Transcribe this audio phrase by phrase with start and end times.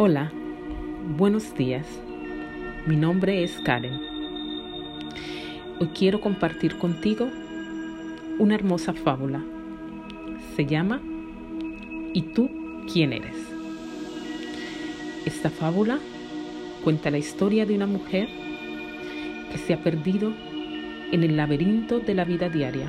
[0.00, 0.30] Hola,
[1.16, 1.84] buenos días.
[2.86, 3.98] Mi nombre es Karen.
[5.80, 7.28] Hoy quiero compartir contigo
[8.38, 9.42] una hermosa fábula.
[10.54, 11.02] Se llama
[12.14, 12.48] ¿Y tú
[12.92, 13.34] quién eres?
[15.26, 15.98] Esta fábula
[16.84, 18.28] cuenta la historia de una mujer
[19.50, 20.32] que se ha perdido
[21.10, 22.86] en el laberinto de la vida diaria,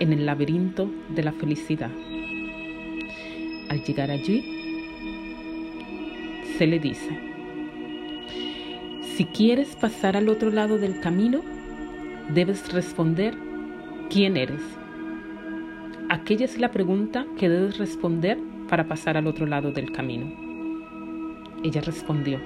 [0.00, 1.90] en el laberinto de la felicidad.
[3.70, 4.57] Al llegar allí,
[6.58, 7.16] se le dice,
[9.14, 11.40] si quieres pasar al otro lado del camino,
[12.34, 13.36] debes responder
[14.10, 14.60] quién eres.
[16.08, 20.26] Aquella es la pregunta que debes responder para pasar al otro lado del camino.
[21.62, 22.40] Ella respondió,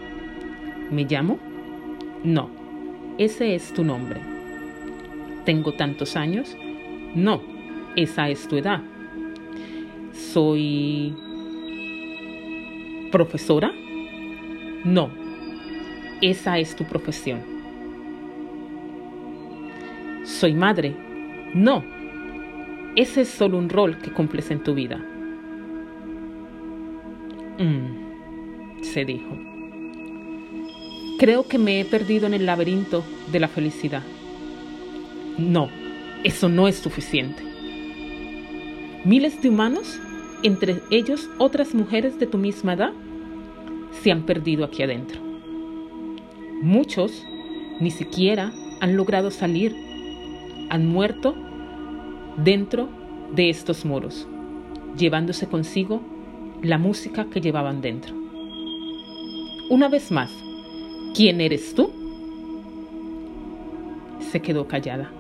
[0.91, 1.39] ¿me llamo?
[2.23, 2.51] No,
[3.17, 4.21] ese es tu nombre.
[5.47, 6.55] ¿Tengo tantos años?
[7.15, 7.41] No,
[7.97, 8.83] esa es tu edad.
[10.13, 11.15] ¿Soy
[13.11, 13.73] profesora?
[14.85, 15.11] No,
[16.21, 17.41] esa es tu profesión.
[20.25, 20.95] Soy madre.
[21.55, 21.85] No,
[22.97, 24.99] ese es solo un rol que cumples en tu vida.
[27.59, 29.39] Mm, se dijo.
[31.19, 34.03] Creo que me he perdido en el laberinto de la felicidad.
[35.39, 35.69] No,
[36.25, 37.43] eso no es suficiente.
[39.05, 39.99] Miles de humanos,
[40.43, 42.93] entre ellos otras mujeres de tu misma edad,
[44.01, 45.21] se han perdido aquí adentro.
[46.63, 47.25] Muchos
[47.81, 49.75] ni siquiera han logrado salir,
[50.71, 51.35] han muerto
[52.37, 52.89] dentro
[53.35, 54.27] de estos muros,
[54.97, 56.01] llevándose consigo
[56.63, 58.15] la música que llevaban dentro.
[59.71, 60.31] Una vez más,
[61.15, 61.91] ¿quién eres tú?
[64.31, 65.11] Se quedó callada.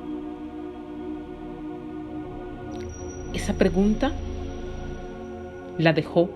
[3.33, 4.12] Esa pregunta
[5.79, 6.31] la dejó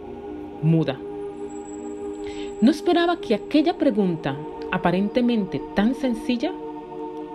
[0.63, 0.99] muda.
[2.61, 4.35] No esperaba que aquella pregunta,
[4.73, 6.53] aparentemente tan sencilla,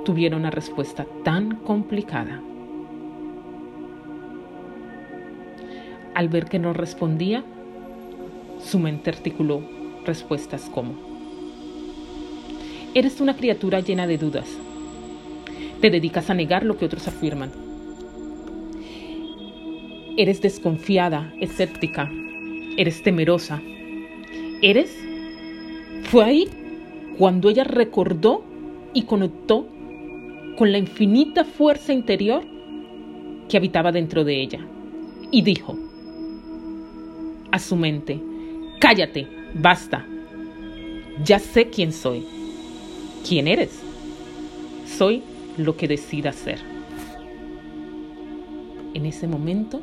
[0.03, 2.41] tuviera una respuesta tan complicada.
[6.15, 7.43] Al ver que no respondía,
[8.63, 9.61] su mente articuló
[10.05, 10.95] respuestas como,
[12.95, 14.49] Eres una criatura llena de dudas.
[15.81, 17.51] Te dedicas a negar lo que otros afirman.
[20.17, 22.11] Eres desconfiada, escéptica.
[22.75, 23.61] Eres temerosa.
[24.61, 25.10] Eres
[26.11, 26.49] fue ahí
[27.17, 28.43] cuando ella recordó
[28.93, 29.65] y conectó
[30.57, 32.43] con la infinita fuerza interior
[33.47, 34.59] que habitaba dentro de ella
[35.31, 35.77] y dijo
[37.49, 38.19] a su mente,
[38.81, 40.05] cállate, basta,
[41.23, 42.25] ya sé quién soy.
[43.25, 43.79] ¿Quién eres?
[44.85, 45.23] Soy
[45.57, 46.59] lo que decida ser.
[48.93, 49.79] En ese momento,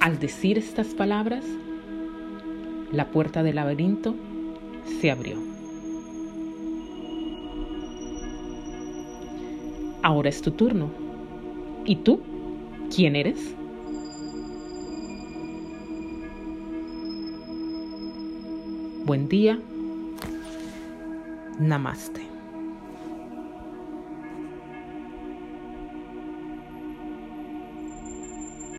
[0.00, 1.44] al decir estas palabras,
[2.90, 4.16] la puerta del laberinto
[5.00, 5.36] se abrió.
[10.02, 10.90] Ahora es tu turno.
[11.84, 12.20] ¿Y tú?
[12.94, 13.54] ¿Quién eres?
[19.04, 19.58] Buen día.
[21.58, 22.27] Namaste.